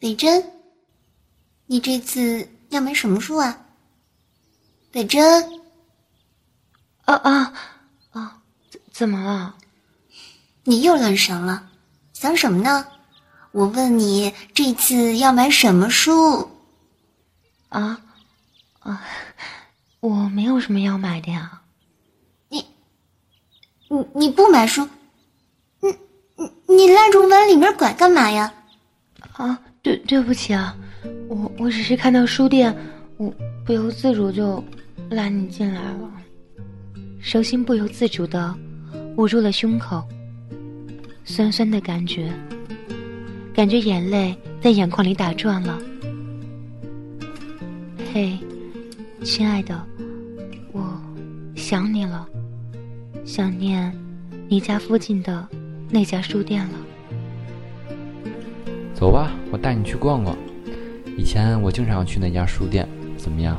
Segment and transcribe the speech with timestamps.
[0.00, 0.52] 北真，
[1.66, 3.66] 你这次要买什么书啊？
[4.92, 5.60] 北真，
[7.04, 7.52] 啊啊
[8.12, 8.40] 啊！
[8.70, 9.56] 怎怎么了？
[10.62, 11.68] 你又乱神了，
[12.12, 12.86] 想什么呢？
[13.50, 16.48] 我问你，这次要买什么书？
[17.68, 18.00] 啊
[18.78, 19.04] 啊！
[19.98, 21.60] 我没有什么要买的呀。
[22.48, 22.64] 你
[23.88, 24.88] 你你不买书？
[25.80, 25.88] 你
[26.36, 28.54] 你你拉着往里面拐干嘛呀？
[29.32, 29.60] 啊，
[30.08, 30.74] 对不起啊，
[31.28, 32.74] 我我只是看到书店，
[33.18, 33.30] 我
[33.62, 34.64] 不由自主就
[35.10, 36.10] 拉你进来了，
[37.20, 38.54] 手心不由自主的
[39.18, 40.02] 捂住了胸口，
[41.26, 42.32] 酸酸的感觉，
[43.52, 45.78] 感觉眼泪在眼眶里打转了。
[48.14, 48.38] 嘿，
[49.22, 49.78] 亲爱的，
[50.72, 50.98] 我
[51.54, 52.26] 想你了，
[53.26, 53.94] 想念
[54.48, 55.46] 你家附近的
[55.90, 56.78] 那家书店了。
[58.98, 60.36] 走吧，我带你去逛逛。
[61.16, 63.56] 以前我经常去那家书店，怎么样？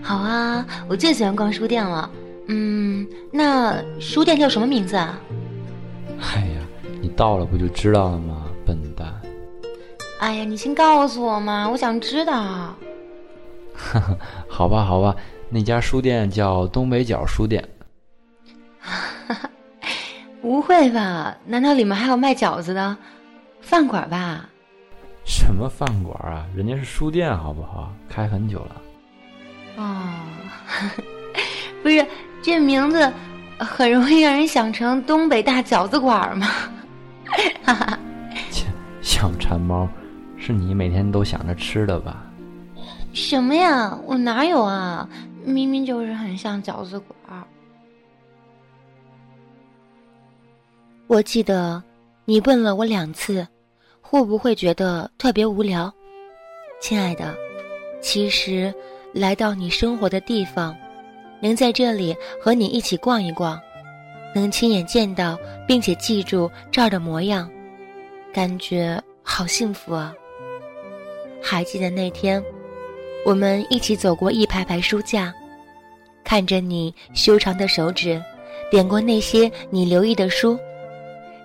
[0.00, 2.08] 好啊，我最喜欢逛书店了。
[2.46, 5.18] 嗯，那书店叫什么名字啊？
[6.20, 6.60] 哎呀，
[7.02, 9.12] 你到了不就知道了吗，笨蛋！
[10.20, 12.76] 哎呀，你先告诉我嘛，我想知道。
[14.46, 15.16] 好吧，好吧，
[15.50, 17.68] 那家书店叫东北角书店。
[20.40, 21.36] 不会吧？
[21.44, 22.96] 难道里面还有卖饺子的？
[23.60, 24.48] 饭馆吧？
[25.24, 26.46] 什么饭馆啊？
[26.54, 27.92] 人家是书店，好不好？
[28.08, 28.82] 开很久了。
[29.76, 30.20] 哦，
[31.82, 32.06] 不是，
[32.42, 33.10] 这名字
[33.58, 36.46] 很容易让人想成东北大饺子馆吗？
[37.64, 37.98] 哈哈，
[38.50, 38.66] 切，
[39.00, 39.88] 小馋猫，
[40.36, 42.22] 是你每天都想着吃的吧？
[43.12, 43.98] 什么呀？
[44.06, 45.08] 我哪有啊？
[45.44, 47.44] 明明就是很像饺子馆。
[51.06, 51.82] 我记得
[52.24, 53.46] 你问了我两次。
[54.06, 55.92] 会不会觉得特别无聊，
[56.78, 57.34] 亲爱的？
[58.02, 58.72] 其实
[59.14, 60.76] 来到你生活的地方，
[61.40, 63.58] 能在这里和你一起逛一逛，
[64.34, 67.50] 能亲眼见到并且记住这儿的模样，
[68.30, 70.14] 感觉好幸福啊！
[71.42, 72.44] 还记得那天，
[73.24, 75.34] 我们一起走过一排排书架，
[76.22, 78.22] 看着你修长的手指
[78.70, 80.58] 点过那些你留意的书，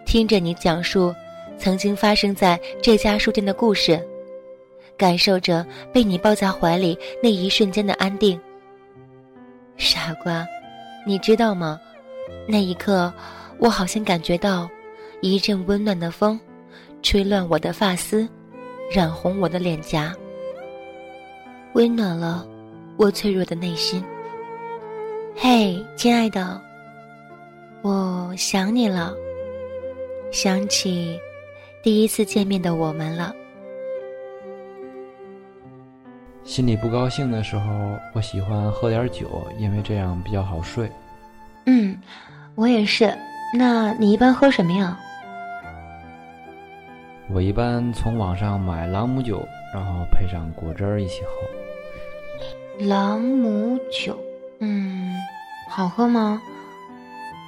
[0.06, 1.16] 听着你讲述。
[1.59, 4.02] 曾经发生在这家书店的故事，
[4.97, 8.40] 感受着被你抱在怀里那一瞬间的安定。
[9.75, 10.48] 傻瓜，
[11.06, 11.80] 你知道吗？
[12.48, 13.14] 那一刻，
[13.59, 14.69] 我好像感觉到
[15.22, 16.40] 一阵温暖的风，
[17.02, 18.28] 吹乱我的发丝，
[18.92, 20.14] 染红我的脸颊，
[21.74, 22.48] 温暖了
[22.98, 24.03] 我脆弱的内心。
[25.36, 26.62] 嘿，亲爱的，
[27.81, 29.14] 我想你了，
[30.31, 31.19] 想起。
[31.82, 33.34] 第一次见面的我们了。
[36.44, 40.92] 心里不高兴的时候，我喜欢喝点酒，因为这样比较好睡。
[41.66, 41.98] 嗯，
[42.56, 43.14] 我也是。
[43.54, 45.00] 那你一般喝什么呀？
[47.32, 49.42] 我一般从网上买朗姆酒，
[49.74, 52.86] 然后配上果汁儿一起喝。
[52.86, 54.18] 朗姆酒，
[54.60, 55.16] 嗯，
[55.70, 56.42] 好喝吗？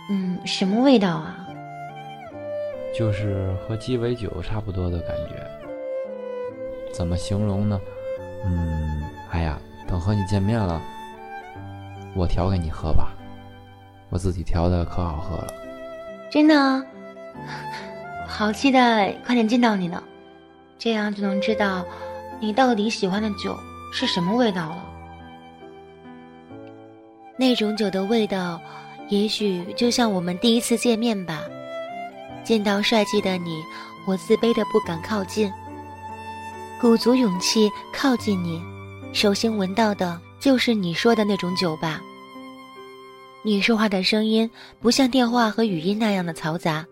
[0.10, 1.41] 嗯，什么味道啊？
[2.94, 5.36] 就是和鸡尾酒差不多的感觉，
[6.94, 7.80] 怎么形容呢？
[8.46, 9.58] 嗯，哎呀，
[9.88, 10.82] 等和你见面了，
[12.16, 13.14] 我调给你喝吧，
[14.10, 15.48] 我自己调的可好喝了。
[16.30, 16.86] 真的，
[18.28, 20.04] 好期待快点见到你呢，
[20.78, 21.86] 这样就能知道
[22.40, 23.58] 你到底喜欢的酒
[23.94, 24.86] 是什么味道了。
[27.38, 28.60] 那种酒的味道，
[29.10, 31.44] 也许就像我们第一次见面吧。
[32.44, 33.64] 见到帅气的你，
[34.06, 35.52] 我自卑的不敢靠近。
[36.80, 38.62] 鼓足勇气靠近你，
[39.14, 42.02] 首先闻到的就是你说的那种酒吧。
[43.44, 44.50] 你说话的声音
[44.80, 46.86] 不像电话和语音那样的嘈杂，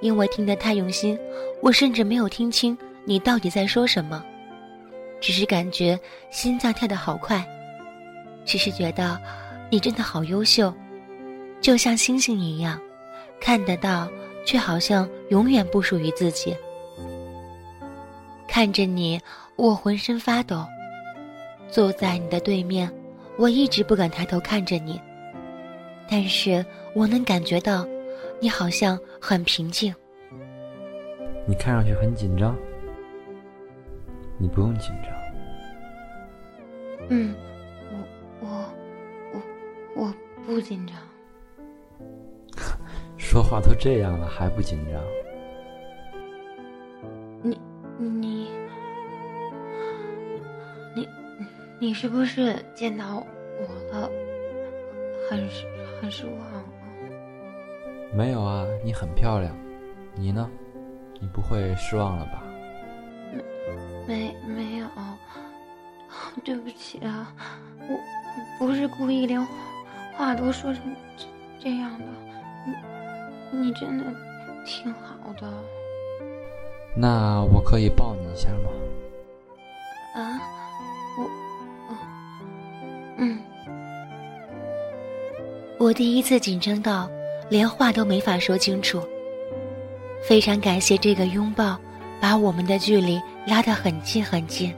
[0.00, 1.18] 因为听得太用心，
[1.62, 4.24] 我甚至没有听清你到底在说什么，
[5.20, 5.98] 只是感觉
[6.30, 7.46] 心脏跳得好快，
[8.44, 9.20] 只是觉得
[9.70, 10.72] 你真的好优秀，
[11.60, 12.80] 就像星星一样，
[13.40, 14.08] 看得到。
[14.46, 16.56] 却好像永远不属于自己。
[18.48, 19.20] 看着你，
[19.56, 20.64] 我浑身发抖。
[21.68, 22.90] 坐在你的对面，
[23.36, 24.98] 我一直不敢抬头看着你。
[26.08, 26.64] 但是
[26.94, 27.84] 我能感觉到，
[28.40, 29.92] 你好像很平静。
[31.44, 32.56] 你看上去很紧张，
[34.38, 35.12] 你不用紧张。
[37.08, 37.34] 嗯，
[38.40, 38.64] 我我
[39.34, 40.14] 我我
[40.46, 40.96] 不紧张。
[43.36, 44.98] 说话都这样了还不紧张？
[47.42, 47.60] 你
[47.98, 48.48] 你，
[50.94, 51.06] 你，
[51.78, 53.22] 你是不是见到
[53.60, 54.10] 我了？
[55.28, 55.46] 很
[56.00, 56.64] 很失望啊？
[58.14, 59.54] 没有啊，你很漂亮。
[60.14, 60.48] 你呢？
[61.20, 62.42] 你不会失望了吧？
[64.08, 64.86] 没没没有，
[66.42, 67.34] 对不起啊，
[67.86, 67.98] 我
[68.58, 69.54] 不是故意连话
[70.16, 70.82] 话都说成
[71.18, 71.26] 这
[71.60, 72.06] 这样的。
[73.50, 74.04] 你你真的
[74.64, 75.46] 挺好的。
[76.94, 78.70] 那我可以抱你一下吗？
[80.14, 80.40] 啊，
[81.18, 81.30] 我，
[83.18, 83.38] 嗯，
[85.78, 87.08] 我第一次紧张到
[87.50, 89.02] 连话都没法说清楚。
[90.22, 91.78] 非常感谢这个拥抱，
[92.20, 94.74] 把我们的距离拉得很近很近。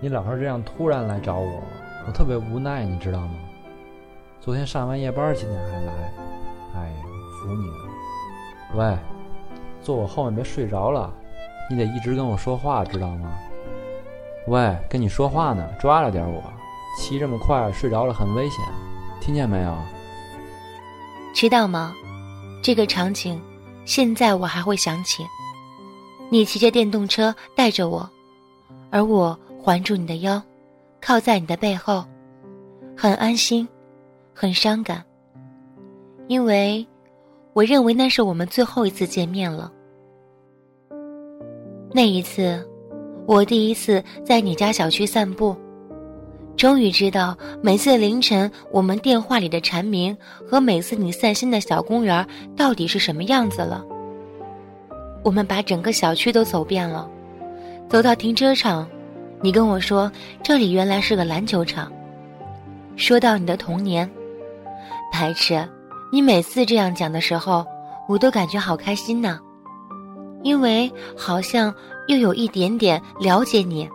[0.00, 1.62] 你老是这样突然来找我，
[2.06, 3.34] 我特别无奈，你知道吗？
[4.44, 6.12] 昨天上完夜班，今天还来，
[6.74, 7.04] 哎呀，
[7.38, 7.84] 服你了。
[8.74, 8.98] 喂，
[9.80, 11.14] 坐我后面别睡着了，
[11.70, 13.30] 你得一直跟我说话，知道吗？
[14.48, 16.42] 喂，跟你说话呢，抓着点我，
[16.98, 18.64] 骑这么快，睡着了很危险，
[19.20, 19.72] 听见没有？
[21.32, 21.94] 知道吗？
[22.64, 23.40] 这个场景，
[23.84, 25.24] 现在我还会想起。
[26.30, 28.10] 你骑着电动车带着我，
[28.90, 30.42] 而我环住你的腰，
[31.00, 32.04] 靠在你的背后，
[32.96, 33.68] 很安心，
[34.34, 35.04] 很伤感，
[36.28, 36.86] 因为。
[37.54, 39.70] 我认为那是我们最后一次见面了。
[41.92, 42.66] 那一次，
[43.26, 45.54] 我第一次在你家小区散步，
[46.56, 52.26] 终于知道每次凌晨我们电话里的蝉鸣和每次你散心的小公园
[52.56, 53.84] 到底是什么样子了。
[55.22, 57.06] 我们把整个小区都走遍了，
[57.86, 58.88] 走到停车场，
[59.42, 60.10] 你跟我说
[60.42, 61.92] 这里原来是个篮球场。
[62.96, 64.10] 说到你的童年，
[65.12, 65.68] 白痴。
[66.10, 67.64] 你每次这样讲的时候，
[68.08, 69.38] 我都感觉好开心呢，
[70.42, 71.72] 因为好像
[72.08, 73.88] 又有一点点了解你，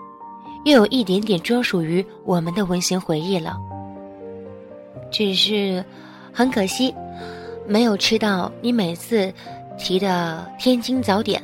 [0.63, 3.57] 又有一点点专属于我们的温馨回忆了。
[5.11, 5.83] 只是
[6.31, 6.93] 很可惜，
[7.67, 9.33] 没有吃到你每次
[9.77, 11.41] 提的天津早点，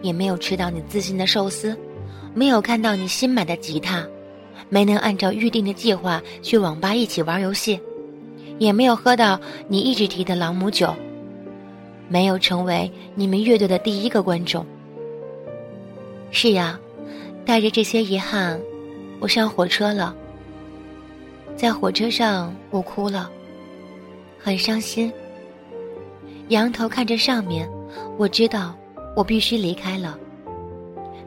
[0.00, 1.76] 也没有吃到你自信的寿司，
[2.34, 4.04] 没有看到你新买的吉他，
[4.68, 7.78] 没能按照预定的计划去网吧一起玩游戏。
[8.58, 10.94] 也没有喝到你一直提的朗姆酒，
[12.08, 14.64] 没有成为你们乐队的第一个观众。
[16.30, 16.78] 是呀，
[17.44, 18.60] 带着这些遗憾，
[19.20, 20.14] 我上火车了。
[21.56, 23.30] 在火车上，我哭了，
[24.38, 25.12] 很伤心。
[26.48, 27.68] 仰头看着上面，
[28.16, 28.74] 我知道
[29.16, 30.18] 我必须离开了，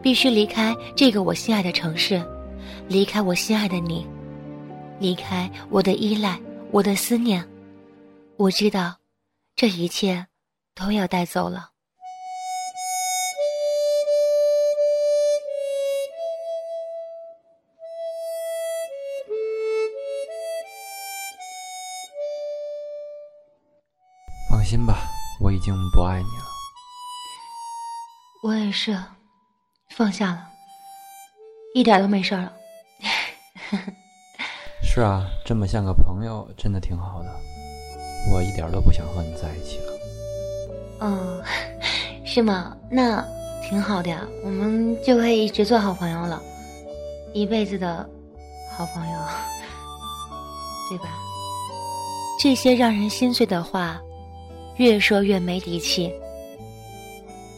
[0.01, 2.22] 必须离开这个我心爱的城市，
[2.88, 4.06] 离开我心爱的你，
[5.00, 6.39] 离开我的依赖。
[6.74, 7.46] 我的思念，
[8.38, 8.98] 我知道，
[9.58, 10.26] 这一切
[10.74, 11.70] 都要带走了。
[24.50, 25.10] 放心吧，
[25.42, 26.46] 我已经不爱你了。
[28.44, 28.98] 我也是，
[29.90, 30.48] 放下了，
[31.76, 32.61] 一点都没事了。
[34.94, 37.30] 是啊，这么像个朋友，真的挺好的。
[38.30, 39.94] 我一点都不想和你在一起了。
[41.00, 41.42] 哦，
[42.26, 42.76] 是吗？
[42.90, 43.26] 那
[43.64, 46.44] 挺好的呀，我们就可以一直做好朋友了，
[47.32, 48.06] 一辈子的
[48.77, 49.20] 好朋友，
[50.89, 51.06] 对吧？
[52.38, 53.98] 这些让人心碎的话，
[54.75, 56.12] 越说越没底气，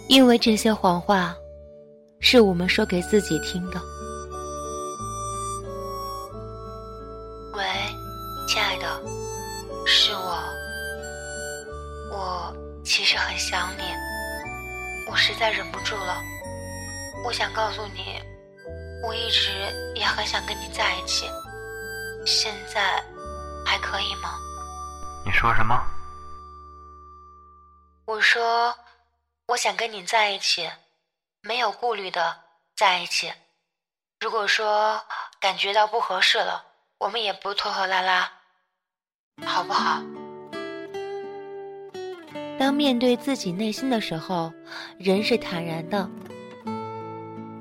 [0.07, 1.36] 因为这些谎话，
[2.19, 3.81] 是我们说给自己听的。
[15.43, 16.22] 再忍不住了，
[17.25, 18.22] 我想告诉你，
[19.03, 19.50] 我一直
[19.93, 21.29] 也很想跟你在一起。
[22.25, 23.03] 现在
[23.65, 24.39] 还可以吗？
[25.25, 25.77] 你说什么？
[28.05, 28.74] 我说，
[29.48, 30.72] 我想跟你在一起，
[31.41, 32.39] 没有顾虑的
[32.77, 33.33] 在一起。
[34.22, 35.03] 如果说
[35.41, 36.65] 感觉到不合适了，
[37.03, 38.31] 我们也不拖拖拉拉，
[39.45, 40.01] 好不好？
[42.57, 44.50] 当面对自己内心的时候，
[44.98, 46.10] 人是坦然的。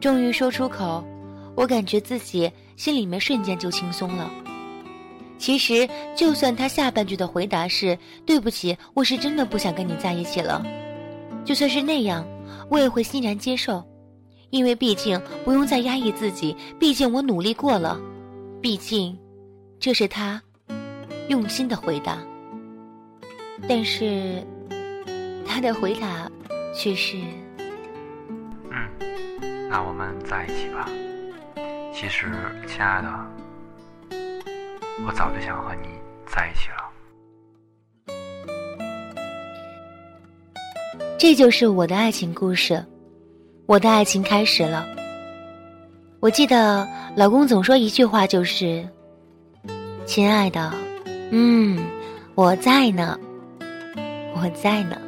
[0.01, 1.05] 终于说出口，
[1.57, 4.31] 我感觉自己心里面瞬间就轻松了。
[5.39, 10.65] 其实，就算他下半句的回答是“对不起，我是真的不想跟你在一起了”，
[11.45, 12.25] 就算是那样，
[12.71, 13.85] 我也会欣然接受，
[14.51, 18.01] 因为毕竟不用再压抑自己，毕竟我努力过了，
[18.61, 19.19] 毕竟
[19.83, 20.41] 这是他
[21.29, 22.17] 用心的回答。
[23.69, 24.43] 但是。
[25.45, 26.31] 他的回答
[26.75, 27.19] 却是。
[28.71, 28.89] 嗯，
[29.69, 30.89] 那我们在一起吧。
[31.93, 32.33] 其实，
[32.67, 33.09] 亲爱的，
[35.07, 35.89] 我早就想和你
[36.27, 36.77] 在一起了。
[41.19, 42.83] 这就是我的爱情故事，
[43.67, 44.87] 我的爱情开始了。
[46.21, 48.89] 我记得老公总说一句话，就是
[50.15, 50.71] ：“亲爱的，
[51.31, 51.79] 嗯，
[52.35, 53.19] 我在呢，
[54.35, 54.99] 我在呢。”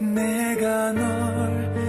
[0.00, 1.85] 내가 널